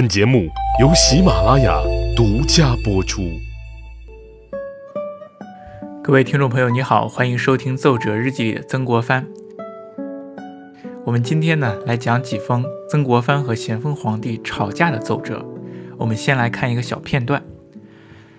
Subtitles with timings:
[0.00, 0.48] 本节目
[0.80, 1.78] 由喜马拉雅
[2.16, 3.38] 独家播出。
[6.02, 9.26] 各位听众朋友，你好，欢迎收听《奏折日记》里的曾国藩。
[11.04, 15.44] 我们今天呢，来讲几封曾国藩和咸丰皇帝吵架的奏折。
[15.98, 17.42] 我们先来看一个小片段。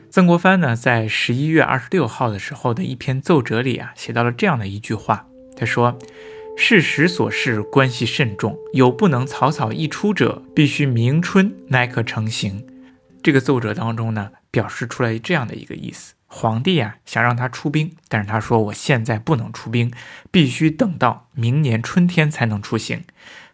[0.09, 5.27] 曾国藩呢，在十一月二十六号的时候的一篇奏折里啊，写到了这样的一句话。
[5.55, 5.99] 他说
[6.63, 12.63] ：“事实所示，关系甚重，有不能草草一出者，必须明春乃可成行。”
[13.23, 19.91] 这个奏折当中呢，表示出来这样的一个意思：皇帝啊，想让他出兵，但是他说我现在不能出兵，
[20.29, 23.05] 必须等到明年春天才能出行。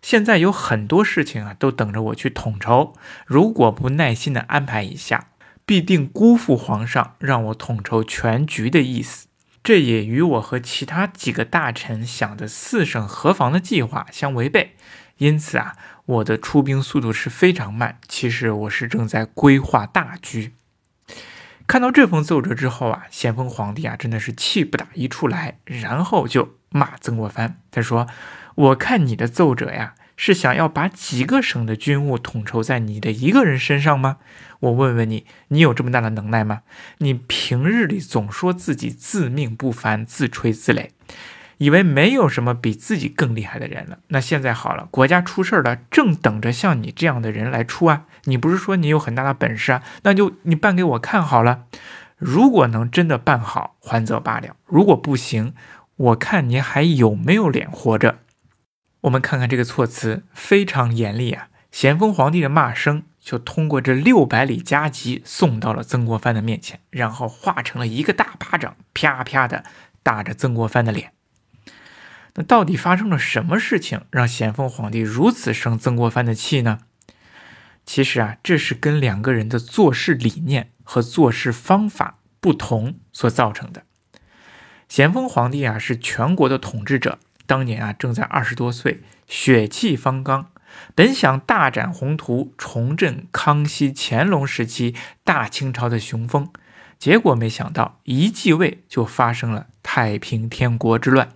[0.01, 2.93] 现在有很多事情啊，都等着我去统筹，
[3.25, 5.29] 如果不耐心的安排一下。
[5.65, 9.26] 必定辜负皇上让我统筹全局的意思，
[9.67, 14.77] 这也与我和其他几个大臣想的四省合防的计划相违背。
[15.17, 15.75] 因此啊，
[16.05, 17.99] 我的出兵速度是非常慢。
[18.07, 20.53] 其实我是正在规划大局。
[21.67, 27.59] 看到这封奏折之后啊，咸丰皇帝啊真的是气不打一处来，然后就骂曾国藩。
[27.69, 28.07] 他说
[28.55, 34.17] ：“我看你的奏折呀。”是想要把几个省的军务统筹在你的一个人身上吗？
[34.59, 36.63] 我问问你，你有这么大的能耐吗？
[36.97, 40.89] 你平日里总说自己自命不凡，自吹自擂，
[41.59, 43.99] 以为没有什么比自己更厉害的人了。
[44.07, 48.05] 那现在好了，国家出事儿了，正等着像你这样的人来出啊！
[48.23, 49.83] 你不是说你有很大的本事啊？
[50.01, 51.65] 那就你办给我看好了。
[52.17, 55.53] 如果能真的办好，还则罢了；如果不行，
[55.95, 58.17] 我看你还有没有脸活着。
[59.07, 61.49] 我们看看这个措辞非常严厉啊！
[61.71, 69.63] 咸丰皇帝的骂声就通过这六百里加急送到了曾国藩的面前，然后化成了一个大巴掌，啪啪的
[70.03, 71.13] 打着曾国藩的脸。
[72.35, 76.79] 那到底发生了什么事情，让咸丰皇帝如此生曾国藩的气呢？
[77.85, 83.83] 其实啊，这是跟两个人的做事理念和做事方法不同所造成的。
[84.89, 87.19] 咸丰皇帝啊，是全国的统治者。
[87.47, 90.51] 当年啊，正在二十多岁，血气方刚，
[90.93, 94.93] 本想大展宏图，重振康熙、乾隆时期
[95.23, 96.51] 大清朝的雄风，
[96.99, 101.29] 结果没想到一继位就发生了太平天国之乱，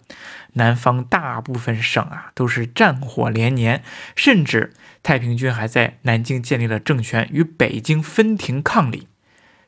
[0.54, 3.82] 南方大部分省啊都是战火连年，
[4.16, 9.08] 甚至太平军还在南京建立了政权，与北京分庭抗礼。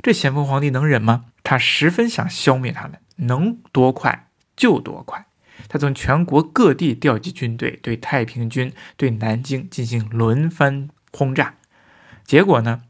[0.02, 1.26] 这咸丰皇帝能忍吗？
[1.44, 4.28] 他十分想消灭他们，能多快
[4.58, 5.26] 就多快。
[5.73, 11.56] 他从全国各地调集军队，对太平军、对南京进行轮番轰炸。
[12.23, 12.84] 结果呢，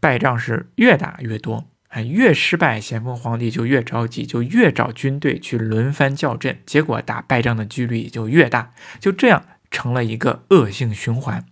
[0.00, 6.60] 败仗是越打越多，哎，越失败，咸丰皇帝就越着急，就越找军队去轮番校阵。
[6.66, 11.46] 结果打败仗的几率也就越大，就这样成了一个恶性循环。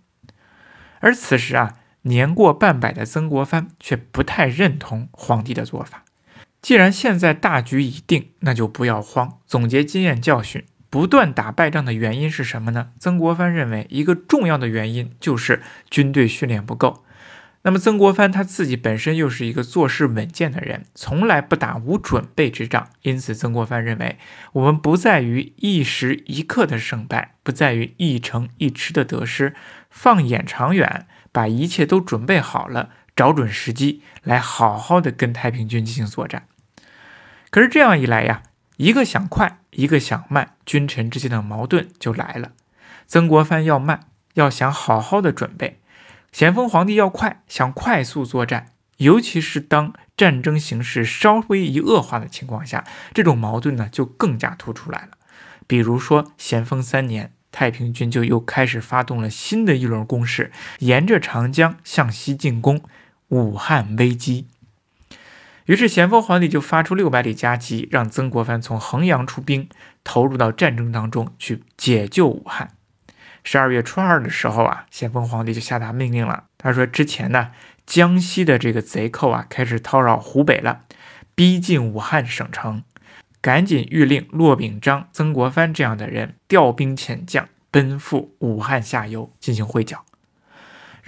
[0.99, 6.03] 而此时啊，年过半百的曾国藩却不太认同皇帝的做法。
[6.61, 12.89] 既然现在大局已定，那就不要慌，总结经验教训，不断打败仗的原因是什么呢？
[12.99, 17.03] 曾国藩认为，一个重要的原因就是军队训练不够。
[17.63, 22.87] 那么，曾国藩他自己本身又是一个做事稳健的人，从来不打无准备之仗。
[23.01, 24.17] 因此，曾国藩认为，
[24.53, 29.53] 我们不在于一时一刻的胜败，不在于一城一池的得失，
[29.89, 32.91] 放眼长远，把一切都准备好了。
[33.19, 36.47] 找准时机来好好的跟太平军进行作战，
[37.49, 38.43] 可是这样一来呀，
[38.77, 42.53] 一个想快，一个想慢，君臣之间的矛盾就来了。
[43.07, 45.79] 曾国藩要慢，要想好好的准备；
[46.31, 48.67] 咸丰皇帝要快，想快速作战。
[48.99, 55.17] 尤其是当战争形势稍微一恶化的情况下，这种矛盾呢就更加突出来了。
[55.67, 62.81] 比如说咸丰三年，太平军就又开始发动了新的一轮攻势，沿着长江向西进攻。
[63.29, 64.47] 武汉危机，
[65.65, 69.69] 于是咸丰皇帝就发出六百里加急，让曾国藩从衡阳出兵，
[70.03, 72.71] 投入到战争当中去解救武汉。
[73.43, 76.45] 十二月初二的时候啊，咸丰皇帝就下达命令了。
[76.57, 77.51] 他说：“之前呢，
[77.85, 80.81] 江西的这个贼寇啊，开始叨扰湖北了，
[81.35, 82.83] 逼近武汉省城，
[83.39, 90.03] 赶紧谕令骆秉章、曾国藩这样的人调兵遣将，奔赴武汉下游进行会剿。”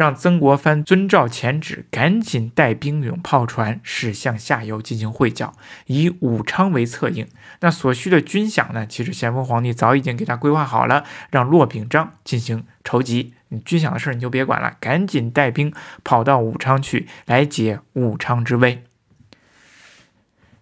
[0.01, 5.53] 让曾国藩遵照前旨，赶紧带兵勇炮船驶向下游进行会剿，
[5.85, 7.27] 以武昌为策应。
[7.59, 8.87] 那所需的军饷呢？
[8.87, 13.35] 其实咸丰皇帝早已经给他规划好了，让骆秉章进行筹集。
[13.49, 15.71] 你军饷的事你就别管了，赶紧带兵
[16.03, 18.83] 跑到武昌去，来解武昌之危。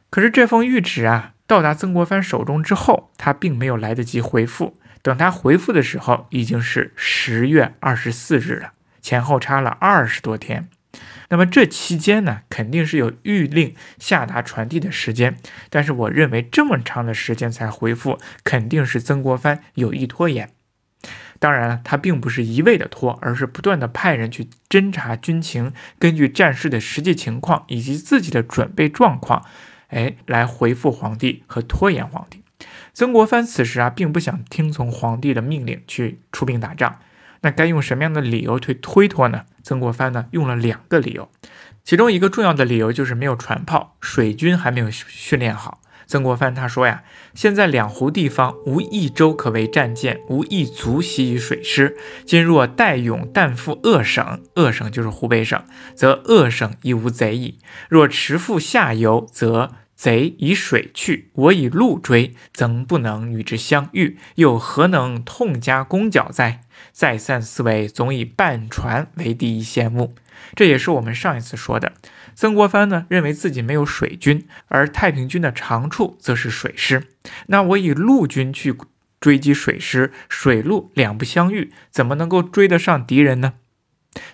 [0.10, 4.78] 可是这封谕旨啊，到达曾国藩手中之后，他并没有来得及回复。
[5.02, 8.74] 等他回复的时候，已经是十月二十四日了。
[9.10, 10.70] 前后差了二十多天。
[11.30, 15.36] 那么这期间呢，肯定是有谕令下达传递的时间，
[15.72, 20.52] 但是我认为这么长的时间才回复，肯定是曾国藩有意拖延。
[21.40, 29.44] 当然了，他并不是一味的拖，而是不断的派人去侦察军情，根据战事的实际情况以及自己的准备状况，
[29.88, 32.44] 哎，来回复皇帝和拖延皇帝。
[32.94, 37.00] 曾国藩此时啊，并不想听从皇帝的命令去出兵打仗。
[37.42, 39.44] 那该用什么样的理由去推脱呢？
[39.64, 41.30] 曾国藩呢用了两个理由，
[41.84, 45.82] 其中一个重要的理由就是没有船炮，水军还没有训练好。
[46.08, 47.04] 曾国藩他说呀，
[47.36, 51.96] 现在两湖地方无一州可为战舰，无一卒习于水师。
[52.26, 55.64] 今若代勇但赴鄂省，鄂省就是湖北省，
[55.94, 57.60] 则鄂省亦无贼矣。
[57.90, 64.18] 若持赴下游，则贼以水去，我以陆追，怎不能与之相遇？
[64.36, 66.62] 又何能痛加攻剿哉？
[66.94, 70.16] 再三思维，总以半船为第一先目。
[70.56, 71.92] 这也是我们上一次说的。
[72.34, 77.10] 曾国藩呢，认为自己没有水军，而太平军的长处则是水师。
[77.48, 78.74] 那我以陆军去
[79.20, 83.56] 追击水师，水陆两不相遇，怎么能够追得上敌人呢？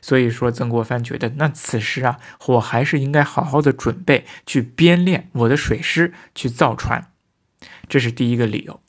[0.01, 2.17] 所以说，曾国藩觉得，那此时啊，
[2.47, 7.07] 我还是应该好好的准备去编练我的水师，去造船。
[7.87, 8.79] 这是第一个理由。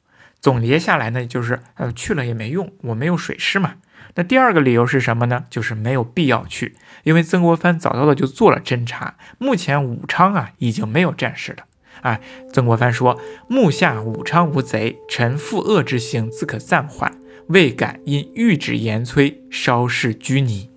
[0.41, 3.77] 总结下来呢，就是呃，去了也没用，我没有水师嘛。
[4.15, 5.45] 那第二个理由是什么呢？
[5.51, 11.65] 就是没有必要去，因为曾国藩早早的就做了侦查，目前武昌啊已经没有战事了。
[12.03, 12.21] 哎，
[12.53, 17.19] 曾国藩说：“目下武昌无贼，臣赴鄂之行自可暂缓，
[17.49, 20.71] 未敢因谕旨严催，稍事拘泥。”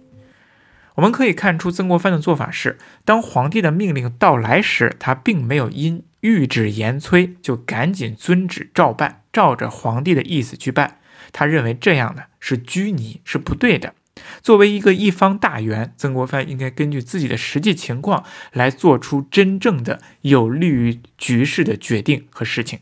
[0.99, 10.97] 我们可以看出，曾国藩的做法是，当皇帝的命令到来时，他并没有因谕旨严催就赶紧遵旨照办，照着皇帝的意思去办。
[11.31, 13.93] 他认为这样呢是拘泥，是不对的。
[14.41, 22.79] 作为一个一方大员，曾国藩应该根据自己的实际情况来做出真正的有利于局势的决定和事情。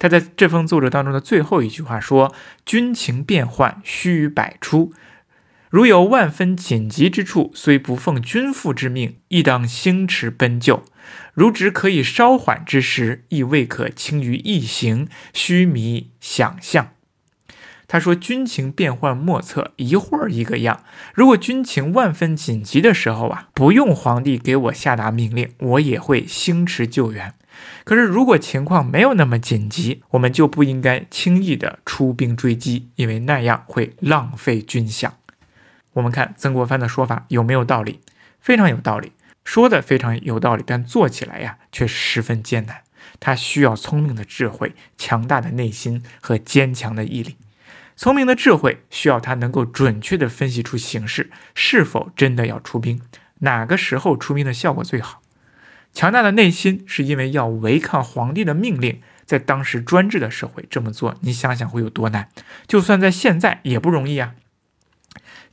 [0.00, 2.34] 他在这封奏折当中的最后一句话说
[2.66, 4.92] ：“军情变幻，须臾百出。”
[5.74, 10.84] 如有万分紧急之处，虽不奉君父之命，亦当星驰奔救；
[11.32, 16.90] 如只可以稍缓之时，亦未可轻于一行，须弥想象。
[17.88, 20.84] 他说：“军情变幻莫测，一会儿一个样。
[21.12, 27.34] 如果军情万分紧急的时候啊，不用皇帝给我下达命令，我也会星驰救援。
[27.82, 35.10] 可是如果情况没有那么紧急，我们就不应该轻易的出兵追击，因为那样会浪费军饷。”
[35.94, 38.00] 我们看曾国藩的说法有没有道理？
[38.40, 39.12] 非常有道理，
[39.44, 42.82] 说的非常有道理，但做起来呀却十分艰难。
[43.20, 47.36] 他需要聪明的智慧、强大的内心和坚强的毅力。
[47.96, 53.00] 聪明的智慧需要他能够准确地分析出形势，是否真的要出兵，
[53.38, 55.22] 哪个时候出兵的效果最好。
[55.92, 62.28] 强大的内心是因为要违抗皇帝的命令，在当时专制的社会这么做，你想想会有多难？
[62.66, 64.34] 就算在现在也不容易啊。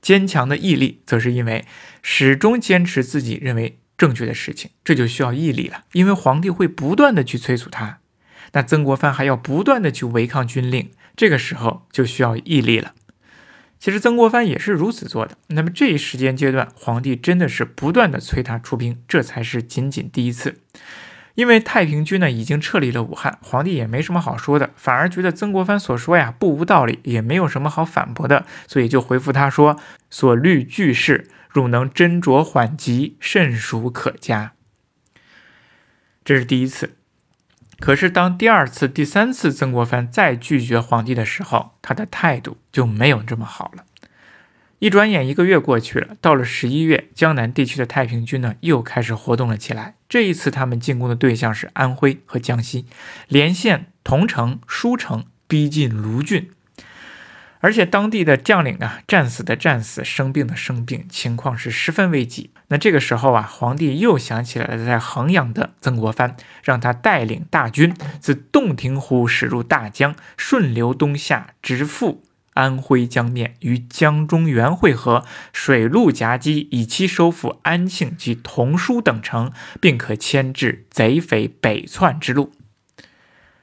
[0.02, 1.66] 坚强的毅力，则是因为
[2.02, 5.84] 始终坚持自己认为正确的事情，这就需要毅力了。
[5.94, 8.00] 因为皇帝会不断的去催促他，
[8.54, 12.94] 那曾国藩还要不断的去违抗军令，这个时候就需要毅力了。
[13.80, 15.38] 其实曾国藩也是如此做的。
[15.48, 20.60] 那么这一时间阶段，皇帝真的是不断的催他出兵，这才是仅仅第一次。
[21.36, 34.54] 因为太平军呢已经撤离了武汉，皇帝也没什么好说的，反而觉得曾国藩所说呀不无道理，也没有什么好反驳的，所以就回复他说：“所虑俱是，汝能斟酌缓急，甚属可嘉。”
[36.24, 36.98] 这是第一次。
[37.80, 43.86] 可是当第二次、第三次曾国藩再拒绝皇帝的时候，他的态度就没有这么好了。
[44.78, 49.96] 一转眼一个月过去了，到了十一月，江南地区的太平军呢又开始活动了起来。
[50.12, 52.86] 这一次，他们进攻的对象是安徽和江西，
[53.30, 56.52] 连线桐城、舒城，逼近卢郡。
[57.62, 62.50] 而且当地的将领啊，战死的战死，生病的生病，情况是十分危急。
[62.68, 72.22] 那这个时候啊，皇帝又想起来了在衡阳的曾国藩，让他带领大军自洞庭湖驶入大江，顺流东下，直赴。
[72.54, 82.52] 安徽江面与江中原会合，水陆夹击，以期收复安庆及同舒等城，并可牵制贼匪北窜之路。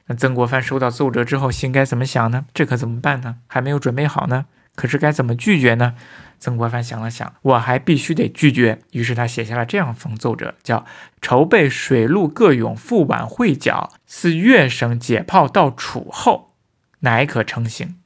[0.07, 2.45] 那曾国藩收到奏折之后，心该怎么想呢？
[2.53, 3.37] 这可怎么办呢？
[3.47, 4.45] 还没有准备好呢。
[4.75, 5.95] 可是该怎么拒绝呢？
[6.39, 8.79] 曾国藩想了想，我还必须得拒绝。
[8.93, 10.85] 于是他写下了这样封奏折，叫
[11.21, 16.55] “筹备水陆各勇赴皖会剿，自粤省解炮到楚后，
[17.01, 17.97] 乃可成行。”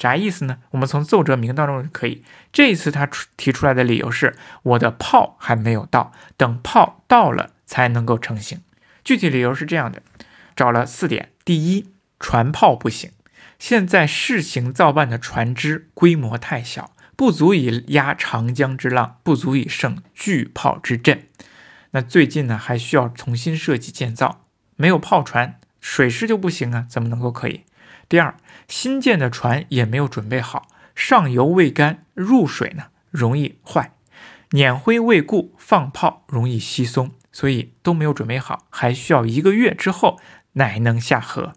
[0.00, 0.56] 啥意思呢？
[0.70, 2.24] 我们从奏折名当中可以。
[2.50, 8.62] 这一次他出提出来的理由是，我的炮还没有到，等炮到了才能够成行。
[9.04, 10.02] 具体理由是这样的，
[10.56, 13.10] 找了四点：第一，船炮不行，
[13.58, 21.26] 现在试行造办的船只规模太小，不足以压长江之浪，不足以胜巨炮之阵。
[21.90, 27.64] 那最近呢，还需要重新设计建造，没有炮船，水师就不行啊，怎么能够可以？
[28.08, 28.34] 第二，
[28.70, 33.90] 新建的船也没有准备好，上油未干，入水呢容易坏；
[34.52, 40.18] 碾灰未固，放炮容易稀松，所以都没有准备好，还需要一个月之后
[40.52, 41.52] 乃能下河。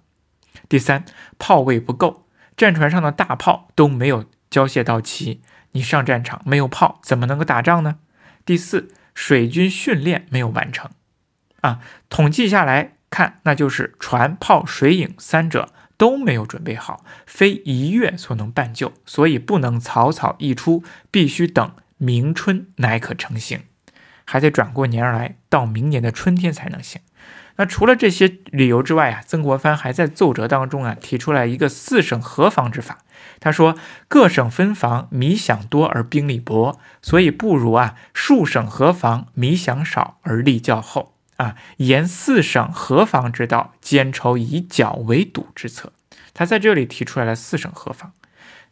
[0.68, 1.06] 第三，
[1.38, 2.28] 炮位不够，
[2.58, 5.42] 战船上的大炮都没有交卸到齐，
[5.74, 8.00] 你上战场没有炮，怎么能够打仗呢？
[8.44, 8.90] 第四。
[9.16, 10.90] 水军训练没有完成，
[11.62, 15.72] 啊，统计下来看，那就是船、炮、水影三者
[16.04, 23.62] 都没有准备好，非一月所能办就，所以不能草草一出，必须等明春乃可成行，
[24.26, 27.00] 还得转过年来，到明年的春天才能行。
[27.56, 33.06] 那除了这些理由之外啊，曾国藩还在奏折当中啊提出来一个四省合防之法。
[33.40, 33.78] 他说
[34.10, 41.13] 各省分防，米饷多而兵力薄，所以不如啊数省合防，米饷少而力较厚
[41.44, 41.56] 啊。
[41.78, 45.94] 沿四省合防之道，兼筹以剿为堵之策。
[46.34, 48.14] 他在这里提出来了四省合防。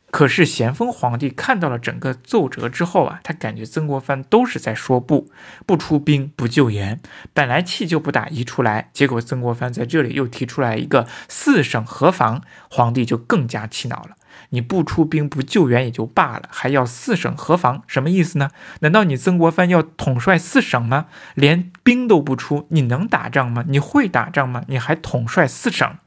[0.10, 5.32] 可是咸丰皇帝看到了整个奏折之后啊，他感觉曾国藩都是在说不
[5.66, 7.00] 不出兵不救援，
[7.34, 14.18] 本来气就不打一处来，结果曾国藩在这里又提出来一个四省合防，皇帝就更加气恼了。
[14.50, 18.50] 你不出兵不救援也就罢了，还要四省合防，什么意思呢？
[18.82, 21.08] 难道你曾国藩要统帅四省吗？
[21.36, 23.64] 连兵都不出，你能打仗吗？
[23.68, 24.64] 你会打仗吗？
[24.68, 25.98] 你还统帅四省？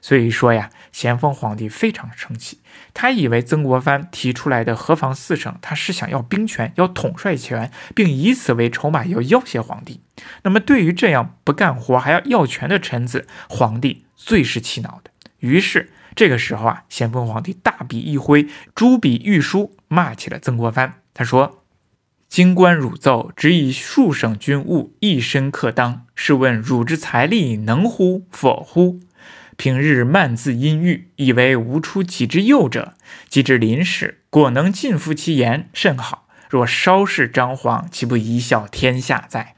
[0.00, 2.60] 所以说呀，咸丰皇帝非常生气，
[2.94, 10.00] 他以为曾国藩提出来的河防四省，他是想要兵权，要统帅权，并以此为筹码要要挟皇帝。
[10.44, 15.10] 那么对于这样不干活还要要权的臣子，皇帝最是气恼的。
[15.40, 20.94] 于是这个时候啊，咸丰皇帝大笔一挥，朱笔御书，骂起了曾国藩。
[21.14, 21.62] 他说
[22.28, 28.98] ：“京官汝奏，只以数省军务一身克当，试问汝之财力能乎否乎？”
[29.56, 32.94] 平日慢自阴郁，以为无出己之右者，
[33.28, 36.26] 及至临时，果能尽服其言，甚好。
[36.50, 39.54] 若稍事张皇，岂不贻笑天下哉？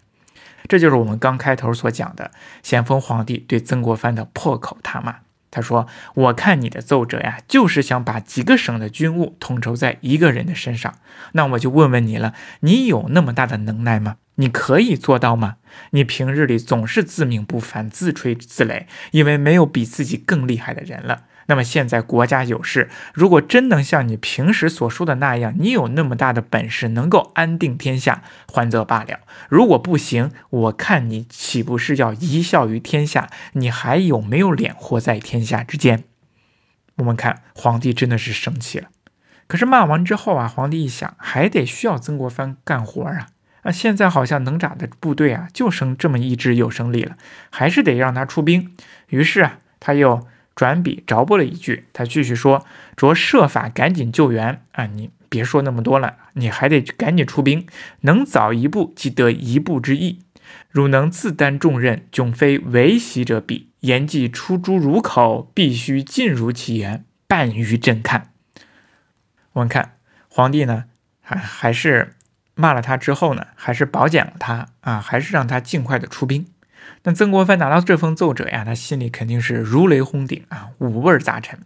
[0.68, 2.30] 这就是我们刚开头所讲的，
[2.62, 5.20] 咸丰皇帝对曾国藩的破口大骂。
[5.50, 10.94] 他说：“我看你的奏折呀，就是想把几个省的军务统筹在一个人的身上。
[11.32, 14.16] 那我就问问你了，你有那么大的能耐吗？
[14.36, 15.56] 你可以做到吗？
[15.90, 33.28] 你平日里总是自命不凡、自吹自擂，因为没有比自己更厉害的人了。”那么现在国家有事，如果真能像你平时所说的那样，你有那么大的本事，能够安定天下，还则罢了；如果不行，我看你岂不是要贻笑于天下？
[33.54, 36.04] 你还有没有脸活在天下之间？
[36.98, 38.86] 我们看皇帝真的是生气了。
[39.48, 43.26] 可是骂完之后啊，皇帝一想，还得需要曾国藩干活啊。
[43.62, 47.16] 啊，现在好像能打的部队啊，就剩这么一支有生力了，
[47.50, 48.76] 还是得让他出兵。
[49.08, 50.24] 于是啊，他又。
[50.60, 54.84] 转笔着拨了一句，他继续说：“着设法赶紧救援啊！
[54.84, 57.66] 你别说那么多了，你还得赶紧出兵，
[58.02, 60.18] 能早一步即得一步之意。
[60.68, 63.70] 汝能自担重任，迥非为袭者比。
[63.80, 68.30] 言既出诸汝口，必须尽如其言，办于朕看。”
[69.54, 69.96] 我们看
[70.28, 70.84] 皇帝呢，
[71.22, 72.16] 还还是
[72.54, 76.46] 骂了他之后呢，还是褒奖了他啊，还是让他尽快的出兵。
[77.04, 81.58] 那曾国藩拿到这封奏折呀，他心里肯定是如雷轰顶啊，五味杂陈。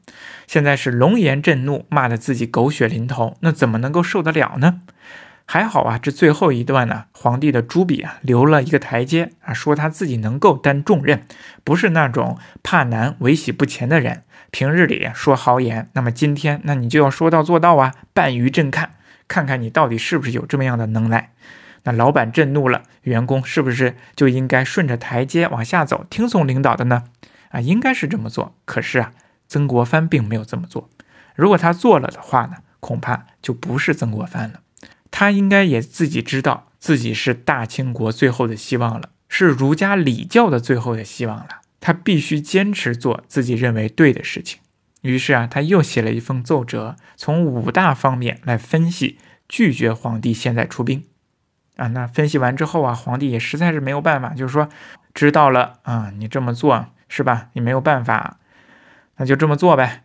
[0.46, 4.82] 现在是龙颜震怒，骂得自己狗血淋头，那怎么能够受得了呢？
[5.46, 11.26] 还好啊，这最后一段呢，皇帝的朱笔啊留了一个台阶啊，说他自己能够担重任，
[11.64, 14.22] 不是那种怕难为喜不前的人。
[14.52, 18.94] 平日里说豪言，那么今天那你就要说到做到啊，办于朕看，
[19.26, 21.32] 看看你到底是不是有这么样的能耐。
[21.84, 27.04] 那老板震怒了，员工是不是就应该顺着台阶往下走，听从领导的呢？
[27.50, 28.56] 啊，应该是这么做。
[28.64, 29.12] 可是啊，
[29.46, 30.90] 曾国藩并没有这么做。
[31.36, 34.60] 如果他做了的话呢，恐怕就不是曾国藩了。
[35.10, 41.60] 他应该也自己知道自己是大清国最后的希望了，是儒家礼教的最后的希望了。
[41.80, 44.60] 他必须坚持做自己认为对的事情。
[45.02, 51.04] 于是啊，他又写了一封奏折，从五大方面来分析，拒绝皇帝现在出兵。
[51.76, 54.68] 啊，那分析完之后啊，皇帝也实在是没有办法，就是说，
[55.12, 57.48] 知道了啊，你这么做是吧？
[57.54, 58.38] 你没有办法，
[59.16, 60.02] 那就这么做呗。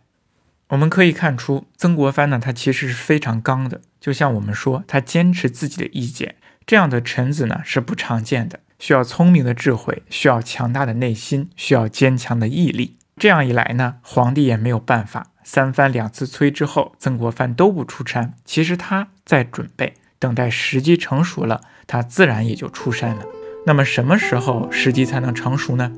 [0.68, 3.80] 我们可以看出，曾国藩呢，他其实是非常刚的。
[4.00, 12.96] 就像我们说，他坚持自己的意见，这样的臣子呢是不常见的，需要聪明的智慧，需要强大的内心，需要坚强的毅力。
[13.16, 15.26] 这样一来呢，皇帝也没有办法。
[15.42, 18.34] 三番两次催之后，曾国藩都不出山。
[18.44, 23.24] 其实他在准备，等待时机成熟了，他自然也就出山了。
[23.66, 25.90] 那么什么时候时机才能成熟呢？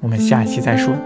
[0.00, 0.96] 我们下期再说。